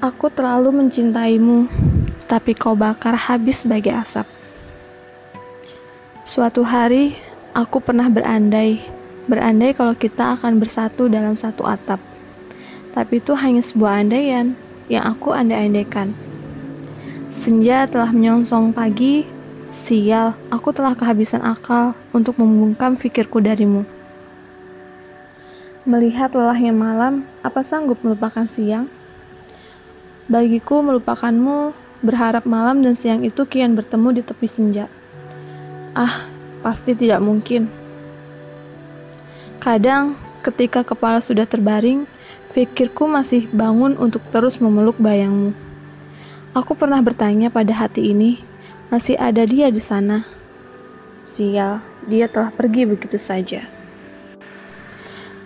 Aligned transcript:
Aku 0.00 0.32
terlalu 0.32 0.72
mencintaimu, 0.80 1.68
tapi 2.24 2.56
kau 2.56 2.72
bakar 2.72 3.12
habis 3.12 3.60
sebagai 3.60 3.92
asap. 3.92 4.24
Suatu 6.24 6.64
hari, 6.64 7.20
aku 7.52 7.84
pernah 7.84 8.08
berandai, 8.08 8.80
berandai 9.28 9.76
kalau 9.76 9.92
kita 9.92 10.40
akan 10.40 10.56
bersatu 10.56 11.04
dalam 11.04 11.36
satu 11.36 11.68
atap. 11.68 12.00
Tapi 12.96 13.20
itu 13.20 13.36
hanya 13.36 13.60
sebuah 13.60 14.00
andaian 14.00 14.56
yang 14.88 15.04
aku 15.04 15.36
andai-andaikan. 15.36 16.16
Senja 17.28 17.84
telah 17.84 18.08
menyongsong 18.08 18.72
pagi, 18.72 19.28
sial, 19.68 20.32
aku 20.48 20.72
telah 20.72 20.96
kehabisan 20.96 21.44
akal 21.44 21.92
untuk 22.16 22.40
membungkam 22.40 22.96
pikirku 22.96 23.44
darimu. 23.44 23.84
Melihat 25.84 26.32
lelahnya 26.32 26.72
malam, 26.72 27.28
apa 27.44 27.60
sanggup 27.60 28.00
melupakan 28.00 28.48
siang? 28.48 28.88
Bagiku 30.30 30.78
melupakanmu, 30.78 31.74
berharap 32.06 32.46
malam 32.46 32.86
dan 32.86 32.94
siang 32.94 33.26
itu 33.26 33.42
kian 33.50 33.74
bertemu 33.74 34.14
di 34.14 34.22
tepi 34.22 34.46
senja. 34.46 34.86
Ah, 35.98 36.22
pasti 36.62 36.94
tidak 36.94 37.18
mungkin. 37.18 37.66
Kadang, 39.58 40.14
ketika 40.46 40.86
kepala 40.86 41.18
sudah 41.18 41.50
terbaring, 41.50 42.06
pikirku 42.54 43.10
masih 43.10 43.50
bangun 43.50 43.98
untuk 43.98 44.22
terus 44.30 44.62
memeluk 44.62 44.94
bayangmu. 45.02 45.50
Aku 46.54 46.78
pernah 46.78 47.02
bertanya 47.02 47.50
pada 47.50 47.74
hati 47.74 48.14
ini, 48.14 48.38
masih 48.86 49.18
ada 49.18 49.42
dia 49.42 49.66
di 49.66 49.82
sana. 49.82 50.22
Sial, 51.26 51.82
dia 52.06 52.30
telah 52.30 52.54
pergi 52.54 52.86
begitu 52.86 53.18
saja. 53.18 53.66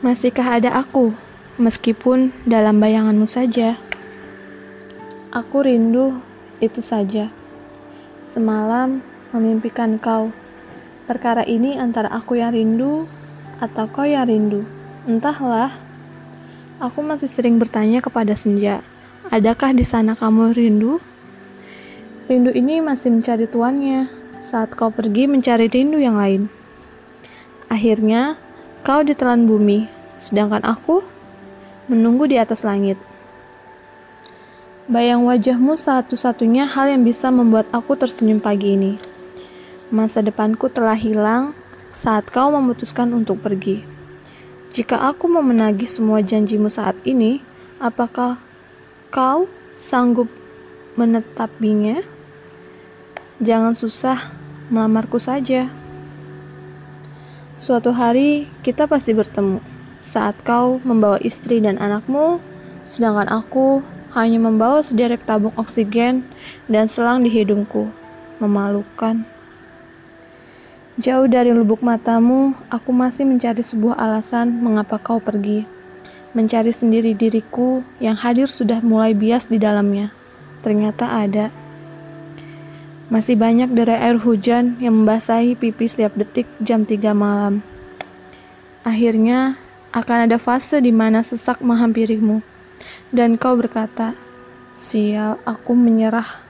Masihkah 0.04 0.60
ada 0.60 0.76
aku, 0.76 1.16
meskipun 1.56 2.36
dalam 2.44 2.76
bayanganmu 2.76 3.24
saja? 3.24 3.80
Aku 5.34 5.66
rindu, 5.66 6.22
itu 6.62 6.78
saja. 6.78 7.26
Semalam 8.22 9.02
memimpikan 9.34 9.98
kau. 9.98 10.30
Perkara 11.10 11.42
ini 11.42 11.74
antara 11.74 12.06
aku 12.06 12.38
yang 12.38 12.54
rindu 12.54 13.10
atau 13.58 13.90
kau 13.90 14.06
yang 14.06 14.30
rindu. 14.30 14.62
Entahlah. 15.10 15.74
Aku 16.78 17.02
masih 17.02 17.26
sering 17.26 17.58
bertanya 17.58 17.98
kepada 17.98 18.38
senja, 18.38 18.86
Adakah 19.34 19.74
di 19.74 19.82
sana 19.82 20.14
kamu 20.14 20.54
rindu? 20.54 21.02
Rindu 22.30 22.54
ini 22.54 22.78
masih 22.78 23.18
mencari 23.18 23.50
tuannya 23.50 24.06
saat 24.38 24.70
kau 24.78 24.94
pergi 24.94 25.26
mencari 25.26 25.66
rindu 25.66 25.98
yang 25.98 26.14
lain. 26.14 26.46
Akhirnya, 27.66 28.38
kau 28.86 29.02
ditelan 29.02 29.50
bumi, 29.50 29.90
sedangkan 30.14 30.62
aku 30.62 31.02
menunggu 31.90 32.30
di 32.30 32.38
atas 32.38 32.62
langit. 32.62 32.94
Bayang 34.84 35.24
wajahmu 35.24 35.80
satu-satunya 35.80 36.68
hal 36.68 36.92
yang 36.92 37.08
bisa 37.08 37.32
membuat 37.32 37.72
aku 37.72 37.96
tersenyum 37.96 38.36
pagi 38.36 38.76
ini. 38.76 39.00
Masa 39.88 40.20
depanku 40.20 40.68
telah 40.68 40.92
hilang 40.92 41.56
saat 41.96 42.28
kau 42.28 42.52
memutuskan 42.52 43.16
untuk 43.16 43.40
pergi. 43.40 43.80
Jika 44.76 45.08
aku 45.08 45.24
mau 45.24 45.40
menagih 45.40 45.88
semua 45.88 46.20
janjimu 46.20 46.68
saat 46.68 47.00
ini, 47.08 47.40
apakah 47.80 48.36
kau 49.08 49.48
sanggup 49.80 50.28
menetapinya? 51.00 52.04
Jangan 53.40 53.72
susah, 53.72 54.20
melamarku 54.68 55.16
saja. 55.16 55.72
Suatu 57.56 57.88
hari 57.88 58.52
kita 58.60 58.84
pasti 58.84 59.16
bertemu 59.16 59.64
saat 60.04 60.36
kau 60.44 60.76
membawa 60.84 61.16
istri 61.24 61.64
dan 61.64 61.80
anakmu, 61.80 62.36
sedangkan 62.84 63.32
aku 63.32 63.80
hanya 64.14 64.38
membawa 64.38 64.80
sederek 64.80 65.26
tabung 65.26 65.54
oksigen 65.58 66.22
dan 66.70 66.86
selang 66.86 67.26
di 67.26 67.30
hidungku. 67.30 67.90
Memalukan. 68.38 69.26
Jauh 71.02 71.26
dari 71.26 71.50
lubuk 71.50 71.82
matamu, 71.82 72.54
aku 72.70 72.94
masih 72.94 73.26
mencari 73.26 73.60
sebuah 73.60 73.98
alasan 73.98 74.62
mengapa 74.62 75.02
kau 75.02 75.18
pergi 75.18 75.66
mencari 76.34 76.74
sendiri 76.74 77.14
diriku 77.14 77.80
yang 78.02 78.18
hadir 78.18 78.50
sudah 78.50 78.82
mulai 78.82 79.14
bias 79.14 79.46
di 79.46 79.56
dalamnya. 79.56 80.10
Ternyata 80.66 81.06
ada. 81.06 81.48
Masih 83.08 83.38
banyak 83.38 83.70
derai 83.70 84.10
air 84.10 84.18
hujan 84.18 84.74
yang 84.82 84.98
membasahi 84.98 85.54
pipi 85.54 85.86
setiap 85.86 86.18
detik 86.18 86.50
jam 86.58 86.82
3 86.82 87.14
malam. 87.14 87.62
Akhirnya, 88.82 89.54
akan 89.94 90.26
ada 90.26 90.36
fase 90.42 90.82
di 90.82 90.90
mana 90.90 91.22
sesak 91.22 91.62
menghampirimu. 91.62 92.42
Dan 93.08 93.40
kau 93.40 93.56
berkata, 93.56 94.12
sial 94.74 95.40
aku 95.46 95.72
menyerah 95.72 96.43